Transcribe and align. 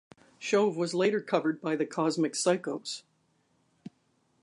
"Shove" 0.39 0.77
was 0.77 0.95
later 0.95 1.21
covered 1.21 1.61
by 1.61 1.75
the 1.75 1.85
Cosmic 1.85 2.33
Psychos. 2.33 3.03